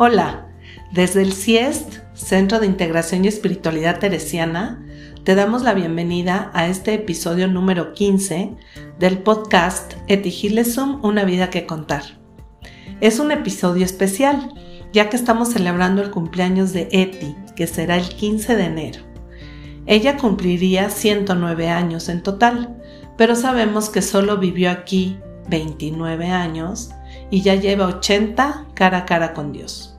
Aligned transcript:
Hola, 0.00 0.46
desde 0.92 1.22
el 1.22 1.32
CIEST, 1.32 1.94
Centro 2.14 2.60
de 2.60 2.66
Integración 2.66 3.24
y 3.24 3.28
Espiritualidad 3.28 3.98
Teresiana, 3.98 4.86
te 5.24 5.34
damos 5.34 5.62
la 5.62 5.74
bienvenida 5.74 6.52
a 6.54 6.68
este 6.68 6.94
episodio 6.94 7.48
número 7.48 7.94
15 7.94 8.54
del 9.00 9.18
podcast 9.18 9.94
Etigilesum, 10.06 11.04
una 11.04 11.24
vida 11.24 11.50
que 11.50 11.66
contar. 11.66 12.04
Es 13.00 13.18
un 13.18 13.32
episodio 13.32 13.84
especial, 13.84 14.54
ya 14.92 15.10
que 15.10 15.16
estamos 15.16 15.48
celebrando 15.48 16.00
el 16.00 16.12
cumpleaños 16.12 16.72
de 16.72 16.88
Eti, 16.92 17.34
que 17.56 17.66
será 17.66 17.96
el 17.96 18.08
15 18.08 18.54
de 18.54 18.64
enero. 18.66 19.00
Ella 19.86 20.16
cumpliría 20.16 20.90
109 20.90 21.70
años 21.70 22.08
en 22.08 22.22
total, 22.22 22.80
pero 23.16 23.34
sabemos 23.34 23.90
que 23.90 24.02
solo 24.02 24.38
vivió 24.38 24.70
aquí 24.70 25.18
29 25.48 26.28
años 26.28 26.90
y 27.30 27.42
ya 27.42 27.54
lleva 27.54 27.86
80 27.86 28.66
cara 28.74 28.98
a 28.98 29.04
cara 29.06 29.34
con 29.34 29.52
Dios. 29.52 29.96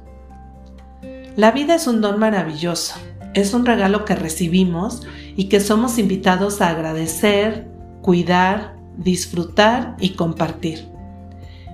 La 1.35 1.51
vida 1.51 1.75
es 1.75 1.87
un 1.87 2.01
don 2.01 2.19
maravilloso, 2.19 2.95
es 3.33 3.53
un 3.53 3.65
regalo 3.65 4.05
que 4.05 4.15
recibimos 4.15 5.03
y 5.35 5.45
que 5.45 5.59
somos 5.59 5.97
invitados 5.97 6.61
a 6.61 6.69
agradecer, 6.69 7.67
cuidar, 8.01 8.75
disfrutar 8.97 9.95
y 9.99 10.09
compartir. 10.15 10.89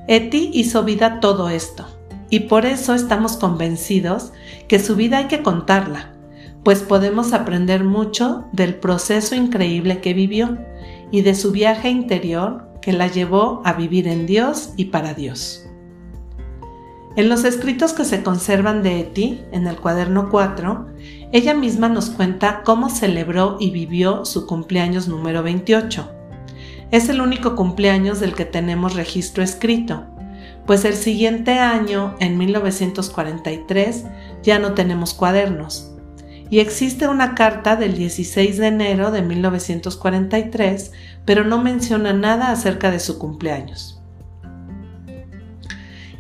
Eti 0.08 0.52
hizo 0.54 0.84
vida 0.84 1.20
todo 1.20 1.50
esto 1.50 1.88
y 2.30 2.42
por 2.42 2.66
eso 2.66 2.94
estamos 2.94 3.38
convencidos 3.38 4.34
que 4.68 4.80
su 4.80 4.96
vida 4.96 5.20
hay 5.20 5.26
que 5.26 5.42
contarla, 5.42 6.14
pues 6.64 6.82
podemos 6.82 7.34
aprender 7.34 7.84
mucho 7.84 8.46
del 8.52 8.76
proceso 8.76 9.36
increíble 9.36 10.02
que 10.02 10.14
vivió 10.14 10.58
y 11.12 11.22
de 11.22 11.36
su 11.36 11.52
viaje 11.52 11.90
interior 11.90 12.68
que 12.86 12.94
la 12.94 13.08
llevó 13.08 13.64
a 13.66 13.74
vivir 13.74 14.08
en 14.08 14.28
Dios 14.28 14.70
y 14.78 14.86
para 14.86 15.16
Dios. 15.16 15.66
En 17.16 17.30
los 17.30 17.44
escritos 17.44 17.94
que 17.94 18.06
se 18.06 18.22
conservan 18.22 18.84
de 18.84 19.00
Eti, 19.00 19.42
en 19.52 19.66
el 19.66 19.78
cuaderno 19.78 20.30
4, 20.30 20.86
ella 21.32 21.56
misma 21.56 21.90
nos 21.90 22.12
cuenta 22.12 22.62
cómo 22.64 22.92
celebró 22.92 23.58
y 23.60 23.72
vivió 23.72 24.24
su 24.24 24.46
cumpleaños 24.46 25.08
número 25.08 25.42
28. 25.42 26.12
Es 26.92 27.10
el 27.10 27.22
único 27.22 27.56
cumpleaños 27.56 28.20
del 28.20 28.36
que 28.36 28.46
tenemos 28.46 28.94
registro 28.94 29.42
escrito, 29.42 30.04
pues 30.68 30.86
el 30.86 30.94
siguiente 30.94 31.58
año, 31.58 32.16
en 32.20 32.38
1943, 32.38 34.04
ya 34.44 34.60
no 34.60 34.74
tenemos 34.74 35.16
cuadernos, 35.16 35.96
y 36.52 36.60
existe 36.60 37.08
una 37.08 37.34
carta 37.34 37.76
del 37.76 37.98
16 37.98 38.58
de 38.58 38.68
enero 38.68 39.10
de 39.10 39.24
1943, 39.24 40.92
pero 41.26 41.44
no 41.44 41.62
menciona 41.62 42.14
nada 42.14 42.52
acerca 42.52 42.92
de 42.92 43.00
su 43.00 43.18
cumpleaños. 43.18 44.02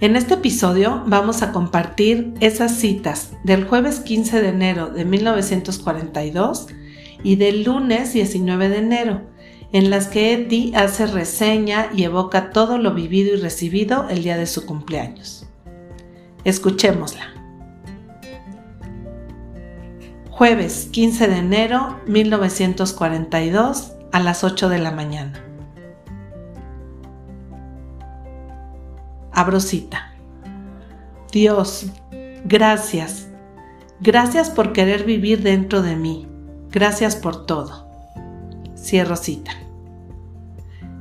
En 0.01 0.15
este 0.15 0.33
episodio 0.33 1.03
vamos 1.07 1.41
a 1.41 1.51
compartir 1.51 2.33
esas 2.41 2.75
citas 2.75 3.31
del 3.43 3.63
jueves 3.63 4.01
15 4.01 4.41
de 4.41 4.49
enero 4.49 4.89
de 4.89 5.05
1942 5.05 6.67
y 7.23 7.37
del 7.37 7.63
lunes 7.63 8.13
19 8.13 8.69
de 8.69 8.77
enero, 8.77 9.21
en 9.71 9.89
las 9.89 10.07
que 10.07 10.33
Eddie 10.33 10.75
hace 10.75 11.07
reseña 11.07 11.89
y 11.95 12.03
evoca 12.03 12.51
todo 12.51 12.77
lo 12.77 12.93
vivido 12.93 13.35
y 13.35 13.39
recibido 13.39 14.07
el 14.09 14.23
día 14.23 14.37
de 14.37 14.47
su 14.47 14.65
cumpleaños. 14.65 15.47
Escuchémosla. 16.43 17.33
Jueves 20.29 20.89
15 20.91 21.27
de 21.29 21.37
enero 21.37 22.01
1942 22.07 23.94
a 24.15 24.19
las 24.21 24.45
8 24.45 24.69
de 24.69 24.79
la 24.79 24.91
mañana. 24.91 25.43
Abro 29.33 29.59
cita. 29.59 30.13
Dios, 31.33 31.87
gracias. 32.45 33.27
Gracias 33.99 34.49
por 34.49 34.71
querer 34.71 35.03
vivir 35.03 35.43
dentro 35.43 35.81
de 35.81 35.97
mí. 35.97 36.29
Gracias 36.71 37.17
por 37.17 37.45
todo. 37.45 37.89
Cierro 38.77 39.17
cita. 39.17 39.51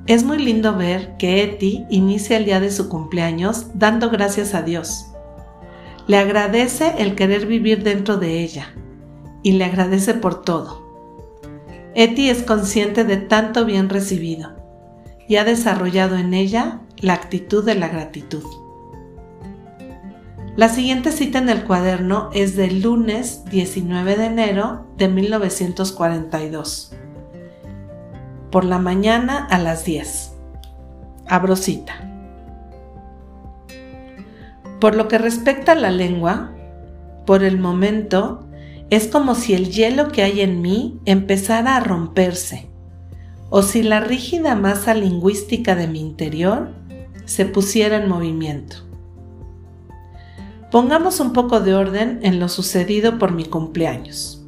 Es 0.08 0.24
muy 0.24 0.38
lindo 0.38 0.76
ver 0.76 1.16
que 1.16 1.44
Eti 1.44 1.86
inicia 1.91 2.36
el 2.36 2.47
día 2.47 2.58
de 2.58 2.72
su 2.72 2.88
cumpleaños 2.88 3.66
dando 3.74 4.10
gracias 4.10 4.54
a 4.54 4.62
Dios. 4.62 5.06
Le 6.08 6.19
agradece 6.19 6.94
el 6.98 7.14
querer 7.14 7.47
vivir 7.47 7.84
dentro 7.84 8.16
de 8.16 8.42
ella 8.42 8.74
y 9.44 9.53
le 9.53 9.66
agradece 9.66 10.14
por 10.14 10.42
todo. 10.42 10.84
Eti 11.97 12.28
es 12.28 12.43
consciente 12.43 13.05
de 13.05 13.19
tanto 13.19 13.65
bien 13.65 13.88
recibido 13.88 14.50
y 15.28 15.37
ha 15.37 15.44
desarrollado 15.44 16.16
en 16.16 16.34
ella 16.34 16.81
la 16.99 17.15
actitud 17.15 17.65
de 17.65 17.77
la 17.77 17.88
gratitud. 17.88 18.43
La 20.56 20.69
siguiente 20.69 21.12
cita 21.12 21.38
en 21.38 21.49
el 21.49 21.65
cuaderno 21.65 22.31
es 22.33 22.56
del 22.56 22.83
lunes 22.83 23.44
19 23.47 24.16
de 24.16 24.27
enero 24.27 24.87
de 24.97 25.09
1942. 25.09 26.93
Por 28.50 28.65
la 28.65 28.78
mañana 28.78 29.47
a 29.50 29.59
las 29.59 29.84
10. 29.84 30.33
Abro 31.27 31.54
cita. 31.54 31.94
Por 34.81 34.97
lo 34.97 35.06
que 35.09 35.19
respecta 35.19 35.72
a 35.72 35.77
la 35.77 35.91
lengua, 35.91 36.53
por 37.25 37.43
el 37.43 37.59
momento 37.59 38.47
es 38.91 39.09
como 39.09 39.34
si 39.34 39.55
el 39.55 39.71
hielo 39.71 40.11
que 40.11 40.22
hay 40.22 40.41
en 40.41 40.61
mí 40.61 41.00
empezara 41.05 41.77
a 41.77 41.81
romperse, 41.81 42.69
o 43.50 43.62
si 43.62 43.83
la 43.83 44.00
rígida 44.00 44.55
masa 44.55 44.95
lingüística 44.95 45.75
de 45.75 45.87
mi 45.87 46.00
interior 46.00 46.71
se 47.25 47.47
pusiera 47.47 47.97
en 47.97 48.09
movimiento. 48.09 48.77
Pongamos 50.71 51.21
un 51.21 51.33
poco 51.33 51.61
de 51.61 51.75
orden 51.75 52.21
en 52.22 52.41
lo 52.41 52.49
sucedido 52.49 53.19
por 53.19 53.33
mi 53.33 53.45
cumpleaños. 53.45 54.45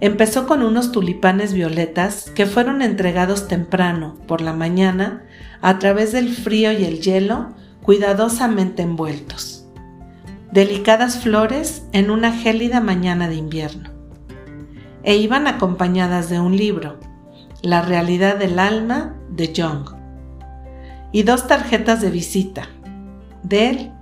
Empezó 0.00 0.48
con 0.48 0.62
unos 0.62 0.90
tulipanes 0.90 1.52
violetas 1.52 2.30
que 2.34 2.46
fueron 2.46 2.82
entregados 2.82 3.46
temprano, 3.46 4.16
por 4.26 4.40
la 4.40 4.52
mañana, 4.52 5.24
a 5.60 5.78
través 5.78 6.12
del 6.12 6.34
frío 6.34 6.72
y 6.72 6.84
el 6.84 7.00
hielo, 7.00 7.50
cuidadosamente 7.82 8.82
envueltos 8.82 9.51
delicadas 10.52 11.18
flores 11.18 11.86
en 11.92 12.10
una 12.10 12.30
gélida 12.32 12.80
mañana 12.80 13.26
de 13.28 13.36
invierno. 13.36 13.88
E 15.02 15.16
iban 15.16 15.46
acompañadas 15.46 16.28
de 16.28 16.38
un 16.38 16.56
libro, 16.56 17.00
La 17.62 17.80
realidad 17.80 18.36
del 18.36 18.58
alma 18.58 19.16
de 19.30 19.52
Jung, 19.56 19.88
y 21.10 21.22
dos 21.22 21.46
tarjetas 21.46 22.02
de 22.02 22.10
visita, 22.10 22.68
de 23.42 23.70
él, 23.70 23.92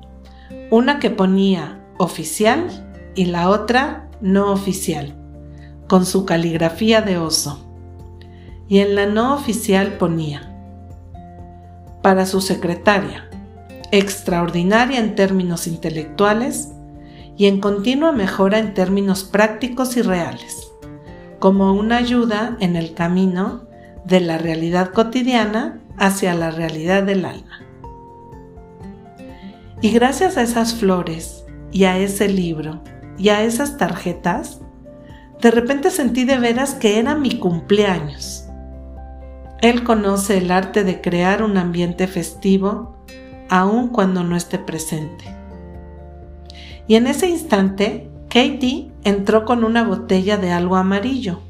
una 0.71 0.99
que 0.99 1.10
ponía 1.10 1.84
oficial 1.99 2.66
y 3.15 3.27
la 3.27 3.49
otra 3.49 4.09
no 4.21 4.53
oficial, 4.53 5.16
con 5.89 6.05
su 6.05 6.27
caligrafía 6.27 7.00
de 7.00 7.16
oso. 7.16 7.66
Y 8.69 8.81
en 8.81 8.97
la 8.97 9.06
no 9.06 9.34
oficial 9.34 9.99
ponía, 9.99 10.53
para 12.03 12.27
su 12.27 12.41
secretaria, 12.41 13.30
extraordinaria 13.93 14.99
en 14.99 15.15
términos 15.15 15.67
intelectuales 15.67 16.73
y 17.37 17.47
en 17.47 17.61
continua 17.61 18.12
mejora 18.12 18.59
en 18.59 18.75
términos 18.75 19.25
prácticos 19.25 19.97
y 19.97 20.03
reales, 20.03 20.71
como 21.39 21.73
una 21.73 21.97
ayuda 21.97 22.56
en 22.61 22.77
el 22.77 22.95
camino 22.95 23.62
de 24.05 24.21
la 24.21 24.39
realidad 24.39 24.93
cotidiana 24.93 25.81
hacia 25.97 26.34
la 26.34 26.51
realidad 26.51 27.03
del 27.03 27.25
alma. 27.25 27.61
Y 29.83 29.91
gracias 29.91 30.37
a 30.37 30.43
esas 30.43 30.75
flores 30.75 31.45
y 31.72 31.84
a 31.84 31.99
ese 31.99 32.28
libro 32.28 32.83
y 33.17 33.31
a 33.31 33.43
esas 33.43 33.78
tarjetas, 33.78 34.61
de 35.41 35.51
repente 35.51 35.91
sentí 35.91 36.25
de 36.25 36.39
veras 36.39 36.75
que 36.75 36.99
era 36.99 37.15
mi 37.15 37.39
cumpleaños. 37.39 38.45
Él 39.62 39.84
conoce 39.84 40.39
el 40.39 40.51
arte 40.51 40.84
de 40.84 41.01
crear 41.01 41.43
un 41.43 41.57
ambiente 41.57 42.07
festivo 42.07 42.97
aun 43.51 43.89
cuando 43.89 44.23
no 44.25 44.37
esté 44.37 44.59
presente. 44.59 45.25
Y 46.87 46.95
en 46.95 47.07
ese 47.07 47.29
instante, 47.29 48.09
Katie 48.29 48.91
entró 49.05 49.45
con 49.45 49.65
una 49.65 49.85
botella 49.85 50.37
de 50.37 50.53
algo 50.53 50.77
amarillo. 50.77 51.41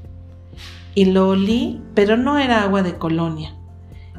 Y 0.94 1.04
lo 1.04 1.28
olí, 1.28 1.80
pero 1.94 2.16
no 2.16 2.38
era 2.38 2.62
agua 2.62 2.82
de 2.82 2.94
colonia. 2.94 3.54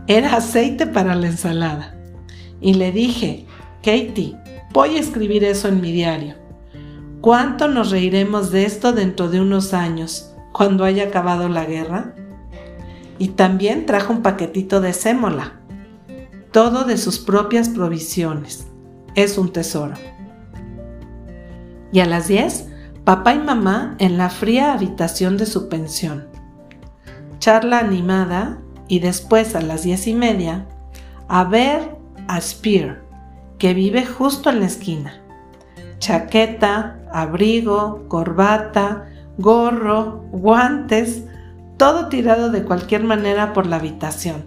Era 0.08 0.38
aceite 0.38 0.88
para 0.88 1.16
la 1.16 1.28
ensalada. 1.28 1.96
Y 2.62 2.76
le 2.76 2.92
dije, 2.92 3.46
Katie, 3.84 4.38
voy 4.72 4.96
a 4.96 5.00
escribir 5.00 5.44
eso 5.44 5.68
en 5.68 5.82
mi 5.82 5.92
diario. 5.92 6.36
¿Cuánto 7.20 7.68
nos 7.68 7.92
reiremos 7.92 8.52
de 8.52 8.66
esto 8.66 8.94
dentro 8.94 9.28
de 9.30 9.42
unos 9.42 9.74
años, 9.74 10.34
cuando 10.54 10.86
haya 10.86 11.06
acabado 11.06 11.50
la 11.50 11.66
guerra? 11.66 12.14
Y 13.18 13.30
también 13.30 13.86
trajo 13.86 14.14
un 14.14 14.22
paquetito 14.22 14.82
de 14.82 14.94
sémola 14.94 15.61
todo 16.52 16.84
de 16.84 16.98
sus 16.98 17.20
propias 17.20 17.70
provisiones. 17.70 18.68
Es 19.16 19.38
un 19.38 19.52
tesoro. 19.52 19.94
Y 21.94 22.00
a 22.00 22.06
las 22.06 22.28
10, 22.28 22.68
papá 23.04 23.34
y 23.34 23.40
mamá 23.40 23.96
en 24.00 24.18
la 24.18 24.30
fría 24.30 24.74
habitación 24.74 25.38
de 25.38 25.46
su 25.46 25.70
pensión. 25.70 26.28
Charla 27.40 27.80
animada 27.80 28.60
y 28.88 29.00
después 29.00 29.56
a 29.56 29.62
las 29.62 29.84
diez 29.84 30.08
y 30.08 30.14
media, 30.14 30.68
a 31.28 31.46
ver 31.46 31.96
a 32.28 32.40
Spear, 32.40 33.02
que 33.58 33.74
vive 33.74 34.06
justo 34.06 34.50
en 34.50 34.60
la 34.60 34.66
esquina. 34.66 35.18
chaqueta, 36.00 37.00
abrigo, 37.14 38.08
corbata, 38.08 39.08
gorro, 39.38 40.24
guantes, 40.32 41.24
todo 41.78 42.10
tirado 42.10 42.50
de 42.50 42.64
cualquier 42.64 43.04
manera 43.04 43.54
por 43.54 43.68
la 43.68 43.76
habitación. 43.76 44.46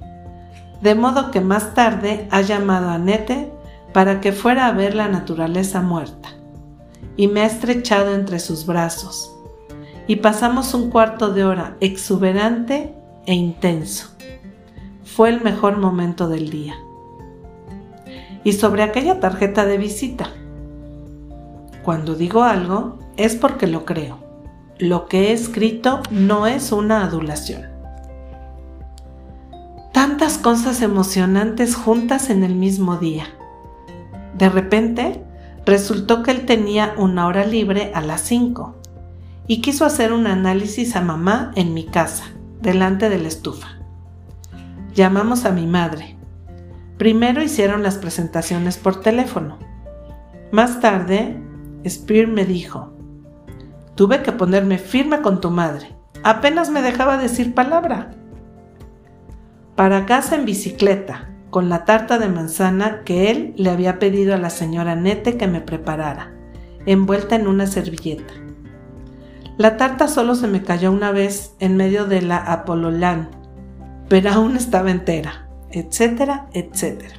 De 0.81 0.95
modo 0.95 1.31
que 1.31 1.41
más 1.41 1.75
tarde 1.75 2.29
ha 2.31 2.41
llamado 2.41 2.91
a 2.91 2.99
Nete 2.99 3.51
para 3.93 4.21
que 4.21 4.33
fuera 4.33 4.67
a 4.67 4.73
ver 4.73 4.95
la 4.95 5.09
naturaleza 5.09 5.81
muerta. 5.81 6.31
Y 7.17 7.29
me 7.29 7.43
ha 7.43 7.47
estrechado 7.47 8.15
entre 8.15 8.41
sus 8.41 8.67
brazos. 8.67 9.31
Y 10.07 10.17
pasamos 10.17 10.75
un 10.75 10.91
cuarto 10.91 11.33
de 11.33 11.45
hora 11.45 11.77
exuberante 11.81 12.95
e 13.27 13.35
intenso. 13.35 14.09
Fue 15.05 15.29
el 15.29 15.41
mejor 15.41 15.79
momento 15.79 16.29
del 16.29 16.51
día. 16.51 16.75
Y 18.43 18.53
sobre 18.55 18.83
aquella 18.83 19.21
tarjeta 19.21 19.65
de 19.65 19.79
visita. 19.79 20.29
Cuando 21.85 22.15
digo 22.15 22.43
algo 22.43 22.99
es 23.17 23.37
porque 23.37 23.67
lo 23.67 23.85
creo. 23.85 24.19
Lo 24.79 25.07
que 25.07 25.29
he 25.29 25.33
escrito 25.33 26.01
no 26.11 26.49
es 26.49 26.73
una 26.73 27.05
adulación. 27.05 27.74
Tantas 30.17 30.39
cosas 30.39 30.81
emocionantes 30.81 31.75
juntas 31.75 32.31
en 32.31 32.45
el 32.45 32.55
mismo 32.55 32.99
día. 32.99 33.25
De 34.39 34.49
repente, 34.49 35.25
resultó 35.67 36.23
que 36.23 36.31
él 36.31 36.47
tenía 36.47 36.95
una 36.97 37.27
hora 37.27 37.45
libre 37.45 37.91
a 37.97 38.01
las 38.01 38.21
5 38.21 38.77
y 39.49 39.61
quiso 39.61 39.85
hacer 39.85 40.13
un 40.13 40.29
análisis 40.29 40.95
a 40.95 41.01
mamá 41.01 41.51
en 41.57 41.75
mi 41.75 41.85
casa, 41.85 42.27
delante 42.63 43.11
de 43.11 43.19
la 43.19 43.27
estufa. 43.27 43.81
Llamamos 44.95 45.47
a 45.47 45.51
mi 45.51 45.67
madre. 45.67 46.17
Primero 46.97 47.43
hicieron 47.43 47.83
las 47.83 47.97
presentaciones 47.97 48.77
por 48.79 49.01
teléfono. 49.01 49.59
Más 50.53 50.79
tarde, 50.79 51.43
Spear 51.85 52.29
me 52.29 52.45
dijo, 52.45 52.93
Tuve 53.97 54.23
que 54.23 54.31
ponerme 54.31 54.79
firme 54.79 55.23
con 55.23 55.41
tu 55.41 55.51
madre. 55.51 55.97
Apenas 56.23 56.71
me 56.71 56.83
dejaba 56.83 57.17
decir 57.17 57.53
palabra. 57.53 58.13
Para 59.77 60.07
casa 60.07 60.37
en 60.37 60.45
bicicleta, 60.45 61.31
con 61.51 61.69
la 61.69 61.85
tarta 61.85 62.21
de 62.21 62.29
manzana 62.29 63.03
que 63.05 63.33
él 63.33 63.55
le 63.57 63.71
había 63.71 63.99
pedido 63.99 64.33
a 64.33 64.39
la 64.39 64.51
señora 64.51 64.95
Nete 64.95 65.37
que 65.37 65.49
me 65.49 65.61
preparara, 65.61 66.33
envuelta 66.87 67.35
en 67.35 67.49
una 67.49 67.67
servilleta. 67.67 68.35
La 69.57 69.77
tarta 69.77 70.07
solo 70.07 70.37
se 70.37 70.47
me 70.47 70.63
cayó 70.63 70.93
una 70.93 71.11
vez 71.11 71.57
en 71.59 71.77
medio 71.77 72.05
de 72.05 72.23
la 72.23 72.37
Apololán, 72.37 73.31
pero 74.09 74.31
aún 74.31 74.57
estaba 74.57 74.93
entera, 74.93 75.49
etcétera, 75.73 76.47
etcétera. 76.53 77.17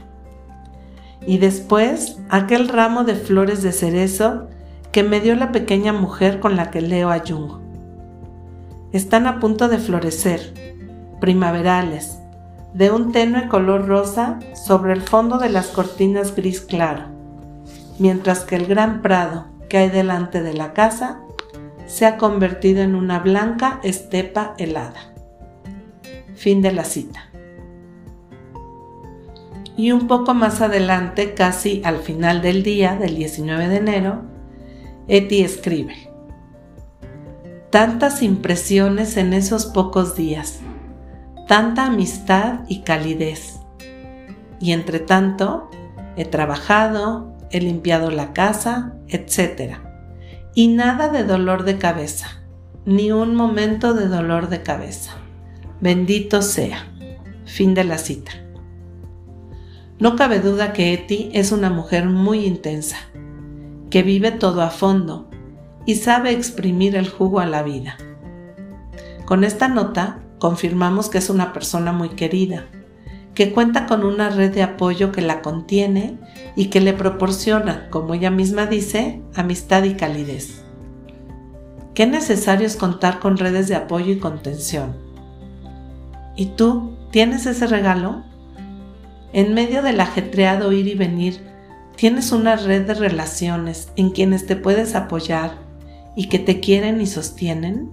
Y 1.27 1.39
después 1.39 2.19
aquel 2.29 2.69
ramo 2.69 3.03
de 3.03 3.15
flores 3.15 3.63
de 3.63 3.73
cerezo 3.73 4.47
que 4.93 5.03
me 5.03 5.19
dio 5.19 5.35
la 5.35 5.51
pequeña 5.51 5.91
mujer 5.91 6.39
con 6.39 6.55
la 6.55 6.71
que 6.71 6.79
leo 6.79 7.09
a 7.09 7.19
Jung. 7.19 7.59
Están 8.93 9.27
a 9.27 9.41
punto 9.41 9.67
de 9.67 9.77
florecer, 9.77 10.53
primaverales, 11.19 12.19
de 12.75 12.91
un 12.91 13.13
tenue 13.13 13.47
color 13.47 13.87
rosa 13.87 14.39
sobre 14.53 14.91
el 14.91 15.01
fondo 15.01 15.37
de 15.37 15.49
las 15.49 15.67
cortinas 15.67 16.35
gris 16.35 16.59
claro, 16.59 17.05
mientras 17.99 18.41
que 18.41 18.57
el 18.57 18.65
gran 18.65 19.01
prado 19.01 19.45
que 19.69 19.77
hay 19.77 19.89
delante 19.89 20.43
de 20.43 20.53
la 20.53 20.73
casa 20.73 21.21
se 21.87 22.05
ha 22.05 22.17
convertido 22.17 22.81
en 22.81 22.95
una 22.95 23.19
blanca 23.19 23.79
estepa 23.81 24.55
helada. 24.57 25.13
Fin 26.35 26.61
de 26.61 26.73
la 26.73 26.83
cita. 26.83 27.29
Y 29.77 29.93
un 29.93 30.07
poco 30.07 30.33
más 30.33 30.59
adelante, 30.59 31.33
casi 31.33 31.81
al 31.85 31.99
final 31.99 32.41
del 32.41 32.61
día 32.61 32.97
del 32.97 33.15
19 33.15 33.69
de 33.69 33.77
enero, 33.77 34.21
Eti 35.07 35.43
escribe. 35.43 35.95
Tantas 37.69 38.21
impresiones 38.21 39.15
en 39.15 39.33
esos 39.33 39.65
pocos 39.65 40.17
días, 40.17 40.59
tanta 41.47 41.85
amistad 41.85 42.61
y 42.67 42.81
calidez. 42.81 43.59
Y 44.59 44.71
entre 44.71 44.99
tanto, 44.99 45.69
he 46.15 46.25
trabajado, 46.25 47.33
he 47.51 47.59
limpiado 47.61 48.11
la 48.11 48.33
casa, 48.33 48.95
etc. 49.07 49.77
Y 50.53 50.69
nada 50.69 51.09
de 51.09 51.23
dolor 51.23 51.63
de 51.63 51.77
cabeza, 51.77 52.41
ni 52.85 53.11
un 53.11 53.35
momento 53.35 53.93
de 53.93 54.07
dolor 54.07 54.49
de 54.49 54.63
cabeza. 54.63 55.11
Bendito 55.81 56.41
sea. 56.41 56.91
Fin 57.45 57.73
de 57.73 57.83
la 57.83 57.97
cita. 57.97 58.31
No 59.99 60.15
cabe 60.15 60.39
duda 60.39 60.73
que 60.73 60.93
Eti 60.93 61.29
es 61.33 61.51
una 61.51 61.69
mujer 61.69 62.05
muy 62.05 62.45
intensa 62.45 62.97
que 63.89 64.03
vive 64.03 64.31
todo 64.31 64.61
a 64.61 64.71
fondo 64.71 65.29
y 65.85 65.95
sabe 65.95 66.31
exprimir 66.31 66.95
el 66.95 67.07
jugo 67.07 67.39
a 67.39 67.45
la 67.45 67.63
vida. 67.63 67.97
Con 69.25 69.43
esta 69.43 69.69
nota 69.69 70.19
confirmamos 70.45 71.09
que 71.09 71.17
es 71.17 71.31
una 71.31 71.53
persona 71.53 71.91
muy 71.91 72.09
querida, 72.09 72.67
que 73.33 73.51
cuenta 73.51 73.87
con 73.87 74.05
una 74.05 74.29
red 74.29 74.53
de 74.53 74.61
apoyo 74.61 75.11
que 75.11 75.23
la 75.23 75.41
contiene 75.41 76.19
y 76.55 76.67
que 76.67 76.81
le 76.81 76.93
proporciona, 76.93 77.89
como 77.89 78.13
ella 78.13 78.29
misma 78.29 78.67
dice, 78.67 79.23
amistad 79.33 79.85
y 79.85 79.95
calidez. 79.95 80.63
Qué 81.95 82.05
necesario 82.05 82.67
es 82.67 82.75
contar 82.75 83.19
con 83.19 83.37
redes 83.37 83.67
de 83.67 83.75
apoyo 83.75 84.11
y 84.11 84.19
contención. 84.19 84.95
¿Y 86.35 86.45
tú 86.57 86.95
tienes 87.09 87.47
ese 87.47 87.65
regalo? 87.65 88.21
En 89.33 89.55
medio 89.55 89.81
del 89.81 89.99
ajetreado 89.99 90.71
ir 90.73 90.85
y 90.85 90.93
venir 90.93 91.41
Tienes 91.95 92.31
una 92.33 92.55
red 92.55 92.85
de 92.85 92.93
relaciones 92.93 93.89
en 93.95 94.11
quienes 94.11 94.45
te 94.45 94.55
puedes 94.55 94.93
apoyar 94.93 95.57
y 96.15 96.27
que 96.27 96.37
te 96.37 96.59
quieren 96.59 97.01
y 97.01 97.07
sostienen. 97.07 97.89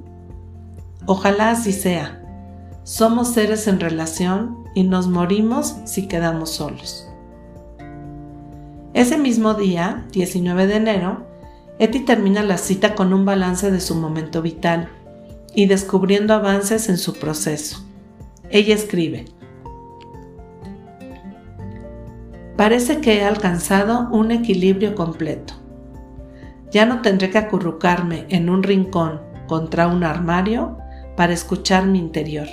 Ojalá 1.07 1.53
así 1.53 1.73
sea. 1.73 2.22
Somos 2.85 3.35
seres 3.35 3.69
en 3.69 3.79
relación 3.79 4.65
y 4.75 4.83
nos 4.83 5.07
morimos 5.07 5.77
si 5.85 6.09
quedamos 6.09 6.51
solos. 6.51 7.09
Ese 8.93 9.19
mismo 9.19 9.55
día, 9.55 10.05
19 10.13 10.67
de 10.67 10.77
enero, 10.77 11.27
Eti 11.79 12.01
termina 12.01 12.43
la 12.43 12.59
cita 12.59 12.97
con 12.97 13.13
un 13.13 13.25
balance 13.25 13.71
de 13.71 13.81
su 13.81 13.95
momento 13.95 14.43
vital 14.43 14.89
y 15.55 15.67
descubriendo 15.67 16.35
avances 16.35 16.89
en 16.89 16.99
su 16.99 17.15
proceso. 17.15 17.85
Ella 18.51 18.75
escribe, 18.75 19.27
Parece 22.57 23.01
que 23.01 23.19
he 23.19 23.25
alcanzado 23.25 24.09
un 24.11 24.31
equilibrio 24.33 24.97
completo. 24.97 25.55
Ya 26.73 26.85
no 26.85 27.01
tendré 27.01 27.31
que 27.31 27.39
acurrucarme 27.39 28.27
en 28.29 28.51
un 28.51 28.63
rincón 28.63 29.21
contra 29.47 29.87
un 29.87 30.05
armario 30.05 30.79
para 31.17 31.33
escuchar 31.33 31.87
mi 31.87 31.99
interior, 31.99 32.49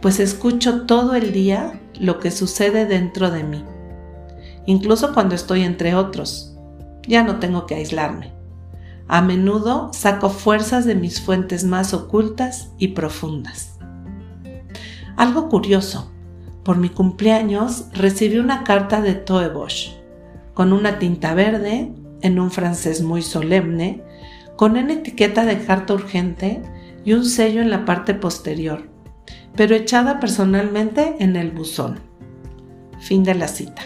pues 0.00 0.20
escucho 0.20 0.82
todo 0.82 1.14
el 1.14 1.32
día 1.32 1.80
lo 1.98 2.20
que 2.20 2.30
sucede 2.30 2.86
dentro 2.86 3.30
de 3.30 3.42
mí, 3.42 3.64
incluso 4.66 5.12
cuando 5.14 5.34
estoy 5.34 5.62
entre 5.62 5.94
otros. 5.94 6.56
Ya 7.08 7.22
no 7.22 7.38
tengo 7.38 7.66
que 7.66 7.76
aislarme. 7.76 8.32
A 9.08 9.22
menudo 9.22 9.90
saco 9.92 10.28
fuerzas 10.30 10.84
de 10.84 10.96
mis 10.96 11.20
fuentes 11.20 11.64
más 11.64 11.94
ocultas 11.94 12.70
y 12.78 12.88
profundas. 12.88 13.78
Algo 15.16 15.48
curioso, 15.48 16.10
por 16.64 16.76
mi 16.78 16.88
cumpleaños 16.88 17.86
recibí 17.92 18.38
una 18.38 18.64
carta 18.64 19.00
de 19.00 19.14
Toe 19.14 19.48
Bosch, 19.48 19.92
con 20.52 20.72
una 20.72 20.98
tinta 20.98 21.32
verde, 21.34 21.92
en 22.22 22.40
un 22.40 22.50
francés 22.50 23.02
muy 23.02 23.22
solemne, 23.22 24.02
con 24.56 24.72
una 24.72 24.94
etiqueta 24.94 25.44
de 25.44 25.64
carta 25.64 25.94
urgente 25.94 26.62
y 27.04 27.12
un 27.12 27.24
sello 27.24 27.62
en 27.62 27.70
la 27.70 27.84
parte 27.84 28.14
posterior, 28.14 28.88
pero 29.56 29.74
echada 29.74 30.20
personalmente 30.20 31.16
en 31.18 31.36
el 31.36 31.50
buzón. 31.50 32.00
Fin 33.00 33.24
de 33.24 33.34
la 33.34 33.48
cita. 33.48 33.82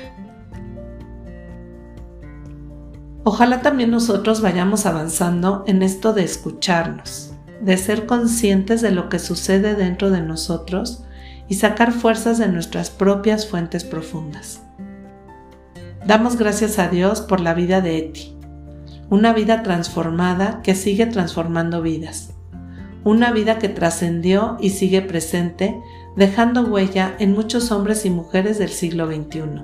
Ojalá 3.23 3.61
también 3.61 3.91
nosotros 3.91 4.41
vayamos 4.41 4.87
avanzando 4.87 5.63
en 5.67 5.83
esto 5.83 6.13
de 6.13 6.25
escucharnos, 6.25 7.33
de 7.61 7.77
ser 7.77 8.07
conscientes 8.07 8.81
de 8.81 8.91
lo 8.91 9.09
que 9.09 9.19
sucede 9.19 9.75
dentro 9.75 10.11
de 10.11 10.23
nosotros 10.23 11.05
y 11.47 11.55
sacar 11.55 11.93
fuerzas 11.93 12.39
de 12.39 12.49
nuestras 12.49 12.91
propias 12.91 13.47
fuentes 13.47 13.85
profundas. 13.85 14.63
Damos 16.07 16.37
gracias 16.37 16.79
a 16.79 16.89
Dios 16.89 17.21
por 17.21 17.41
la 17.41 17.53
vida 17.53 17.83
de 17.83 17.99
Eti, 17.99 18.35
una 19.11 19.35
vida 19.35 19.63
transformada 19.63 20.63
que 20.63 20.75
sigue 20.75 21.05
transformando 21.07 21.83
vidas, 21.83 22.33
una 23.05 23.33
vida 23.33 23.59
que 23.59 23.69
trascendió 23.69 24.57
y 24.61 24.71
sigue 24.71 25.03
presente, 25.03 25.81
dejando 26.17 26.63
huella 26.63 27.15
en 27.19 27.33
muchos 27.33 27.73
hombres 27.73 28.05
y 28.05 28.11
mujeres 28.11 28.59
del 28.59 28.69
siglo 28.69 29.07
XXI. 29.07 29.63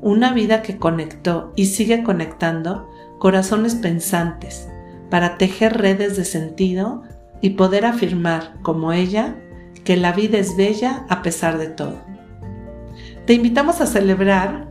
Una 0.00 0.32
vida 0.32 0.62
que 0.62 0.78
conectó 0.78 1.52
y 1.56 1.66
sigue 1.66 2.02
conectando 2.02 2.88
corazones 3.18 3.74
pensantes 3.74 4.68
para 5.10 5.36
tejer 5.36 5.76
redes 5.78 6.16
de 6.16 6.24
sentido 6.24 7.02
y 7.40 7.50
poder 7.50 7.84
afirmar, 7.84 8.54
como 8.62 8.92
ella, 8.92 9.36
que 9.84 9.96
la 9.96 10.12
vida 10.12 10.38
es 10.38 10.56
bella 10.56 11.04
a 11.08 11.22
pesar 11.22 11.58
de 11.58 11.66
todo. 11.66 11.98
Te 13.26 13.34
invitamos 13.34 13.80
a 13.80 13.86
celebrar 13.86 14.68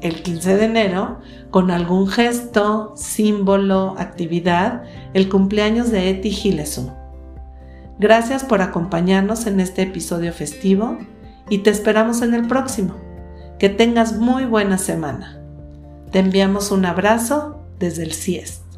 el 0.00 0.22
15 0.22 0.56
de 0.56 0.64
enero 0.64 1.18
con 1.50 1.70
algún 1.70 2.08
gesto, 2.08 2.94
símbolo, 2.96 3.96
actividad, 3.98 4.84
el 5.12 5.28
cumpleaños 5.28 5.90
de 5.90 6.10
Eti 6.10 6.30
Gilesum. 6.30 6.99
Gracias 8.00 8.44
por 8.44 8.62
acompañarnos 8.62 9.46
en 9.46 9.60
este 9.60 9.82
episodio 9.82 10.32
festivo 10.32 10.96
y 11.50 11.58
te 11.58 11.68
esperamos 11.68 12.22
en 12.22 12.32
el 12.32 12.48
próximo. 12.48 12.96
Que 13.58 13.68
tengas 13.68 14.16
muy 14.16 14.46
buena 14.46 14.78
semana. 14.78 15.38
Te 16.10 16.20
enviamos 16.20 16.70
un 16.70 16.86
abrazo 16.86 17.62
desde 17.78 18.04
el 18.04 18.14
CIEST. 18.14 18.69